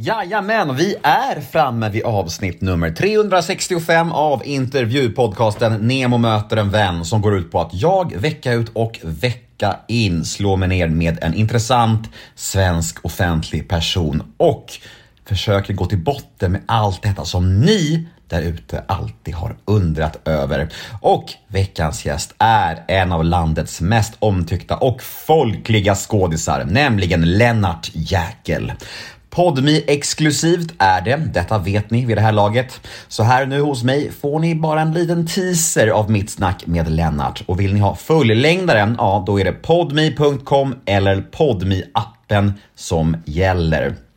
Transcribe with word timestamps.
Jajamän, 0.00 0.76
vi 0.76 0.94
är 1.02 1.40
framme 1.40 1.88
vid 1.88 2.04
avsnitt 2.04 2.60
nummer 2.60 2.90
365 2.90 4.12
av 4.12 4.42
intervjupodcasten 4.44 5.72
Nemo 5.88 6.18
möter 6.18 6.56
en 6.56 6.70
vän 6.70 7.04
som 7.04 7.20
går 7.20 7.38
ut 7.38 7.52
på 7.52 7.60
att 7.60 7.74
jag 7.74 8.16
vecka 8.16 8.52
ut 8.52 8.68
och 8.72 9.00
vecka 9.02 9.76
in 9.88 10.24
slår 10.24 10.56
mig 10.56 10.68
ner 10.68 10.88
med 10.88 11.18
en 11.22 11.34
intressant 11.34 12.08
svensk 12.34 13.04
offentlig 13.04 13.68
person 13.68 14.22
och 14.36 14.66
försöker 15.24 15.74
gå 15.74 15.86
till 15.86 15.98
botten 15.98 16.52
med 16.52 16.60
allt 16.66 17.02
detta 17.02 17.24
som 17.24 17.60
ni 17.60 18.08
där 18.28 18.42
ute 18.42 18.84
alltid 18.88 19.34
har 19.34 19.56
undrat 19.64 20.28
över. 20.28 20.68
Och 21.00 21.24
veckans 21.48 22.06
gäst 22.06 22.34
är 22.38 22.84
en 22.88 23.12
av 23.12 23.24
landets 23.24 23.80
mest 23.80 24.14
omtyckta 24.18 24.76
och 24.76 25.02
folkliga 25.02 25.94
skådisar, 25.94 26.64
nämligen 26.64 27.38
Lennart 27.38 27.90
Jäkel. 27.92 28.72
Podmi 29.38 29.84
exklusivt 29.86 30.74
är 30.78 31.00
det, 31.00 31.16
detta 31.16 31.58
vet 31.58 31.90
ni 31.90 32.04
vid 32.04 32.16
det 32.16 32.20
här 32.20 32.32
laget. 32.32 32.80
Så 33.08 33.22
här 33.22 33.46
nu 33.46 33.60
hos 33.60 33.84
mig 33.84 34.12
får 34.20 34.40
ni 34.40 34.54
bara 34.54 34.80
en 34.80 34.92
liten 34.92 35.26
teaser 35.26 35.88
av 35.88 36.10
mitt 36.10 36.30
snack 36.30 36.66
med 36.66 36.90
Lennart. 36.90 37.42
Och 37.46 37.60
vill 37.60 37.74
ni 37.74 37.80
ha 37.80 37.96
fullängdaren, 37.96 38.94
ja 38.98 39.24
då 39.26 39.40
är 39.40 39.44
det 39.44 39.52
podmi.com 39.52 40.74
eller 40.86 41.20
podmi 41.20 41.84
appen 41.94 42.52
som 42.74 43.16
gäller. 43.24 44.07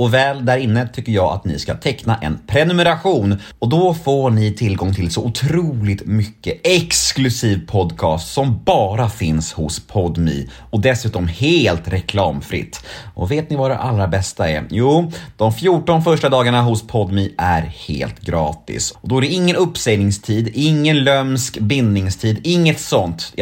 Och 0.00 0.14
väl 0.14 0.44
där 0.44 0.58
inne 0.58 0.88
tycker 0.88 1.12
jag 1.12 1.32
att 1.32 1.44
ni 1.44 1.58
ska 1.58 1.74
teckna 1.74 2.16
en 2.16 2.38
prenumeration 2.46 3.38
och 3.58 3.68
då 3.68 3.94
får 3.94 4.30
ni 4.30 4.54
tillgång 4.54 4.94
till 4.94 5.10
så 5.10 5.24
otroligt 5.24 6.06
mycket 6.06 6.60
exklusiv 6.64 7.66
podcast 7.66 8.32
som 8.32 8.60
bara 8.64 9.08
finns 9.08 9.52
hos 9.52 9.86
Podmi 9.86 10.48
och 10.70 10.80
dessutom 10.80 11.28
helt 11.28 11.88
reklamfritt. 11.88 12.84
Och 13.14 13.30
vet 13.30 13.50
ni 13.50 13.56
vad 13.56 13.70
det 13.70 13.76
allra 13.76 14.08
bästa 14.08 14.48
är? 14.48 14.66
Jo, 14.70 15.12
de 15.36 15.52
14 15.52 16.02
första 16.02 16.28
dagarna 16.28 16.62
hos 16.62 16.86
Podmi 16.86 17.34
är 17.38 17.62
helt 17.62 18.20
gratis. 18.20 18.94
Och 19.00 19.08
då 19.08 19.16
är 19.16 19.20
det 19.20 19.28
ingen 19.28 19.56
uppsägningstid, 19.56 20.50
ingen 20.54 21.04
lömsk 21.04 21.58
bindningstid, 21.58 22.40
inget 22.44 22.80
sånt. 22.80 23.32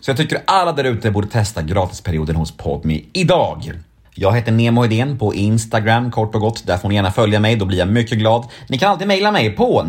Så 0.00 0.10
jag 0.10 0.16
tycker 0.16 0.42
alla 0.44 0.72
där 0.72 0.84
ute 0.84 1.10
borde 1.10 1.28
testa 1.28 1.62
gratisperioden 1.62 2.36
hos 2.36 2.56
Podmi 2.56 3.04
idag. 3.12 3.72
Jag 4.14 4.32
heter 4.32 4.52
Nemo 4.52 4.84
Idén 4.84 5.18
på 5.18 5.34
Instagram 5.34 6.10
kort 6.10 6.34
och 6.34 6.40
gott. 6.40 6.66
Där 6.66 6.76
får 6.76 6.88
ni 6.88 6.94
gärna 6.94 7.10
följa 7.10 7.40
mig, 7.40 7.56
då 7.56 7.64
blir 7.64 7.78
jag 7.78 7.88
mycket 7.88 8.18
glad. 8.18 8.46
Ni 8.68 8.78
kan 8.78 8.90
alltid 8.90 9.08
mejla 9.08 9.32
mig 9.32 9.50
på 9.50 9.86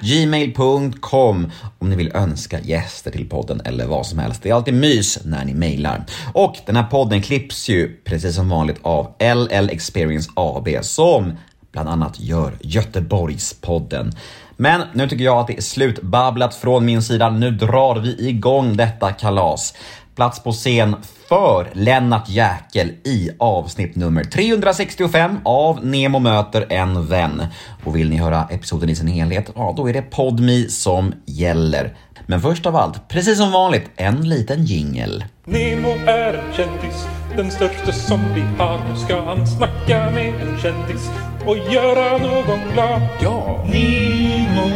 gmail.com 0.00 1.50
om 1.78 1.90
ni 1.90 1.96
vill 1.96 2.12
önska 2.14 2.60
gäster 2.60 3.10
till 3.10 3.28
podden 3.28 3.60
eller 3.64 3.86
vad 3.86 4.06
som 4.06 4.18
helst. 4.18 4.42
Det 4.42 4.50
är 4.50 4.54
alltid 4.54 4.74
mys 4.74 5.18
när 5.24 5.44
ni 5.44 5.54
mejlar. 5.54 6.04
Och 6.32 6.56
den 6.66 6.76
här 6.76 6.82
podden 6.82 7.22
klipps 7.22 7.68
ju 7.68 7.96
precis 8.04 8.34
som 8.34 8.48
vanligt 8.48 8.78
av 8.82 9.14
LL 9.18 9.70
Experience 9.70 10.30
AB 10.34 10.68
som 10.82 11.32
bland 11.72 11.88
annat 11.88 12.20
gör 12.20 12.52
Göteborgspodden. 12.60 14.12
Men 14.56 14.82
nu 14.92 15.08
tycker 15.08 15.24
jag 15.24 15.38
att 15.38 15.46
det 15.46 15.56
är 15.56 15.62
slutbabblat 15.62 16.54
från 16.54 16.84
min 16.84 17.02
sida. 17.02 17.30
Nu 17.30 17.50
drar 17.50 18.00
vi 18.00 18.28
igång 18.28 18.76
detta 18.76 19.12
kalas. 19.12 19.74
Plats 20.14 20.42
på 20.42 20.52
scen 20.52 20.96
för 21.28 21.70
Lennart 21.72 22.28
Jäkel 22.28 22.88
i 23.04 23.30
avsnitt 23.38 23.96
nummer 23.96 24.24
365 24.24 25.38
av 25.44 25.86
Nemo 25.86 26.18
möter 26.18 26.66
en 26.72 27.06
vän. 27.06 27.42
Och 27.84 27.96
vill 27.96 28.10
ni 28.10 28.16
höra 28.16 28.46
episoden 28.50 28.88
i 28.88 28.94
sin 28.94 29.08
helhet, 29.08 29.52
ja 29.54 29.74
då 29.76 29.88
är 29.88 29.92
det 29.92 30.02
Podmi 30.02 30.68
som 30.68 31.12
gäller. 31.26 31.96
Men 32.26 32.40
först 32.40 32.66
av 32.66 32.76
allt, 32.76 33.08
precis 33.08 33.38
som 33.38 33.52
vanligt, 33.52 33.90
en 33.96 34.28
liten 34.28 34.64
jingel. 34.64 35.24
Nemo 35.44 35.88
är 36.06 36.34
en 36.34 36.52
kändis, 36.56 37.06
den 37.36 37.50
största 37.50 37.92
som 37.92 38.20
vi 38.34 38.40
har. 38.58 38.80
Nu 38.88 38.96
ska 38.96 39.24
han 39.24 39.46
snacka 39.46 40.10
med 40.10 40.34
en 40.34 40.58
kändis 40.58 41.10
och 41.46 41.56
göra 41.56 42.18
någon 42.18 42.72
glad. 42.72 43.02
Ja! 43.20 43.64
Nemo, 43.72 44.68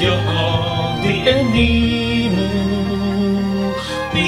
ja 0.00 0.98
det 1.02 1.30
är 1.30 1.44
Nemo. 1.44 2.05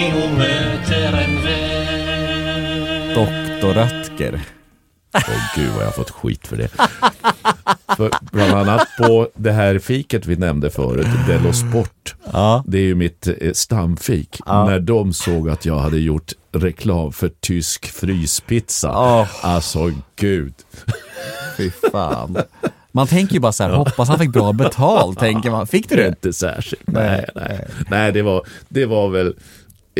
Nemo 0.08 0.36
möter 0.36 1.12
en 1.12 1.44
vän. 1.44 3.14
Doktor 3.14 3.74
Röttger. 3.74 4.41
Åh 5.14 5.56
gud 5.56 5.70
vad 5.70 5.82
jag 5.82 5.86
har 5.86 5.92
fått 5.92 6.10
skit 6.10 6.46
för 6.46 6.56
det. 6.56 6.69
för 7.96 8.10
bland 8.32 8.52
annat 8.52 8.88
på 8.98 9.28
det 9.34 9.52
här 9.52 9.78
fiket 9.78 10.26
vi 10.26 10.36
nämnde 10.36 10.70
förut, 10.70 11.06
Dello 11.26 11.52
Sport. 11.52 12.14
Ja. 12.32 12.64
Det 12.66 12.78
är 12.78 12.82
ju 12.82 12.94
mitt 12.94 13.28
eh, 13.41 13.52
stamfik. 13.52 14.41
Ja. 14.46 14.64
När 14.64 14.80
de 14.80 15.12
såg 15.12 15.50
att 15.50 15.64
jag 15.64 15.78
hade 15.78 15.98
gjort 15.98 16.32
reklam 16.52 17.12
för 17.12 17.30
tysk 17.40 17.86
fryspizza. 17.86 18.90
Åh. 18.90 19.28
Alltså 19.42 19.92
gud. 20.16 20.54
Fy 21.56 21.70
fan. 21.92 22.36
Man 22.92 23.06
tänker 23.06 23.34
ju 23.34 23.40
bara 23.40 23.52
så 23.52 23.62
här, 23.64 23.70
hoppas 23.70 24.08
han 24.08 24.19
fick 24.19 24.32
bra 24.32 24.52
betalt, 24.52 25.19
tänker 25.19 25.50
man. 25.50 25.66
Fick 25.66 25.88
du 25.88 25.96
det? 25.96 26.08
Inte 26.08 26.32
särskilt. 26.32 26.86
Nej, 26.86 27.25
nej. 27.34 27.69
Nej, 27.90 28.12
det 28.12 28.22
var, 28.22 28.42
det 28.69 28.86
var 28.86 29.08
väl 29.08 29.34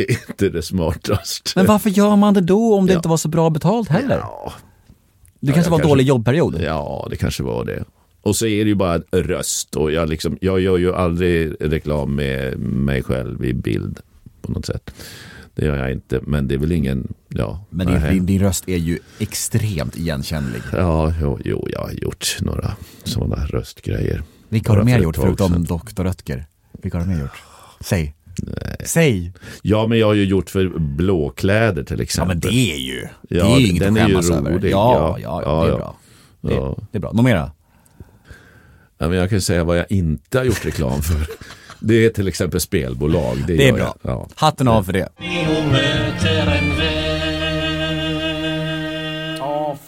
inte 0.03 0.49
det 0.49 0.61
smartaste. 0.61 1.51
Men 1.55 1.65
varför 1.65 1.89
gör 1.89 2.15
man 2.15 2.33
det 2.33 2.41
då 2.41 2.75
om 2.75 2.85
det 2.85 2.91
Ja. 2.93 2.97
inte 2.99 3.09
var 3.09 3.17
så 3.17 3.27
bra 3.27 3.49
betalt 3.49 3.89
heller? 3.89 4.17
Ja, 4.17 4.53
Det 5.39 5.51
kanske 5.51 5.67
jag 5.67 5.71
var 5.71 5.77
en 5.77 5.81
kanske- 5.81 5.87
dålig 5.89 6.07
jobbperiod? 6.07 6.61
Ja, 6.61 7.07
det 7.09 7.15
kanske 7.15 7.43
var 7.43 7.65
det. 7.65 7.83
Och 8.21 8.35
så 8.35 8.45
är 8.45 8.63
det 8.65 8.69
ju 8.69 8.75
bara 8.75 8.97
röst 9.11 9.75
och 9.75 9.91
jag, 9.91 10.09
liksom, 10.09 10.37
jag 10.41 10.59
gör 10.59 10.77
ju 10.77 10.95
aldrig 10.95 11.53
reklam 11.59 12.15
med 12.15 12.59
mig 12.59 13.03
själv 13.03 13.45
i 13.45 13.53
bild 13.53 13.99
på 14.41 14.51
något 14.51 14.65
sätt. 14.65 14.91
Det 15.55 15.65
gör 15.65 15.75
jag 15.77 15.91
inte, 15.91 16.19
men 16.23 16.47
det 16.47 16.53
är 16.55 16.59
väl 16.59 16.71
ingen, 16.71 17.13
ja. 17.27 17.65
Men 17.69 17.87
din, 17.87 18.01
din, 18.11 18.25
din 18.25 18.39
röst 18.41 18.69
är 18.69 18.77
ju 18.77 18.99
extremt 19.19 19.97
igenkännlig. 19.97 20.61
Ja, 20.73 21.13
jo, 21.21 21.39
jo, 21.45 21.67
jag 21.71 21.79
har 21.81 21.91
gjort 21.91 22.37
några 22.41 22.75
sådana 23.03 23.45
röstgrejer. 23.45 24.23
Vilka 24.49 24.71
har 24.71 24.79
du 24.79 24.85
mer 24.85 24.99
gjort 24.99 25.15
förutom. 25.15 25.63
Doktor 25.65 26.03
Röttger? 26.03 26.45
Vilka 26.81 26.97
har 26.97 27.05
du 27.05 27.11
mer 27.11 27.21
gjort? 27.21 27.43
Säg. 27.81 28.15
Säg. 28.85 29.33
Ja, 29.61 29.87
men 29.87 29.99
jag 29.99 30.07
har 30.07 30.13
ju 30.13 30.23
gjort 30.25 30.49
för 30.49 30.67
blåkläder 30.79 31.83
till 31.83 31.97
Ja 31.97 32.03
exempel. 32.03 32.27
men 32.27 32.39
det 32.39 32.71
är 32.73 32.77
ju, 32.77 33.01
det 33.29 33.37
Ja, 33.37 33.55
är 33.55 33.59
ju 33.59 33.67
inget 33.67 33.83
den 33.83 33.93
att 33.93 33.99
är 34.03 34.07
ju 34.07 34.13
skämmas 34.13 34.29
över. 34.31 34.51
rolig. 34.51 34.71
Ja, 34.71 35.17
Ja, 35.21 35.41
ja, 35.43 35.43
ja, 35.45 35.63
det 35.63 35.67
är 35.67 35.71
ja, 35.71 35.77
bra. 35.77 35.95
Det, 36.41 36.53
Ja. 36.53 36.77
det 36.91 36.97
är 36.97 36.99
bra. 37.01 37.11
Något 37.11 37.25
mera? 37.25 37.51
Ja, 38.97 39.07
men 39.09 39.17
jag 39.17 39.29
kan 39.29 39.41
säga 39.41 39.63
vad 39.63 39.77
jag 39.77 39.85
inte 39.89 40.37
har 40.37 40.45
gjort 40.45 40.65
reklam 40.65 41.01
för. 41.01 41.27
Det 41.81 42.05
är 42.05 42.09
till 42.09 42.27
exempel 42.27 42.59
spelbolag. 42.59 43.37
Det, 43.47 43.55
Det 43.57 43.67
är 43.67 43.73
bra. 43.73 43.95
Jag. 44.01 44.11
Ja. 44.11 44.27
Hatten 44.35 44.67
av 44.67 44.83
för 44.83 44.93
det. 44.93 45.09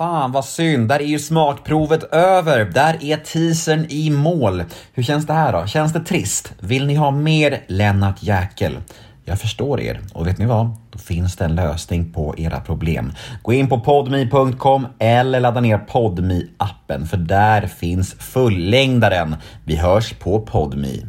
Fan 0.02 0.32
vad 0.32 0.46
synd. 0.46 0.90
Där 0.90 1.00
är 1.00 1.06
ju 1.06 1.20
smakprovet 1.20 2.04
över. 2.14 2.66
Där 2.66 2.98
är 3.04 3.18
teasern 3.18 3.86
i 3.90 4.10
mål. 4.10 4.64
Hur 4.94 5.04
känns 5.04 5.28
det 5.28 5.34
här 5.34 5.54
då? 5.54 5.68
Känns 5.68 5.94
det 5.94 6.00
trist? 6.00 6.54
Vill 6.60 6.88
ni 6.88 6.96
ha 6.96 7.12
mer 7.12 7.62
Lennart 7.68 8.24
Jäkel? 8.24 8.78
Jag 9.26 9.40
förstår 9.40 9.82
er. 9.82 10.00
Och 10.14 10.28
vet 10.28 10.38
ni 10.38 10.46
vad? 10.46 10.70
Då 10.92 11.00
finns 11.00 11.36
det 11.36 11.46
en 11.46 11.56
lösning 11.56 12.14
på 12.14 12.36
era 12.38 12.60
problem. 12.60 13.14
Gå 13.42 13.54
in 13.54 13.70
på 13.70 13.80
podmi.com 13.80 14.88
eller 15.00 15.40
ladda 15.40 15.62
ner 15.62 15.78
podmi 15.78 16.50
appen 16.58 17.08
för 17.08 17.18
där 17.18 17.68
finns 17.68 18.14
fullängdaren. 18.14 19.36
Vi 19.64 19.76
hörs 19.76 20.14
på 20.14 20.40
podmi. 20.40 21.06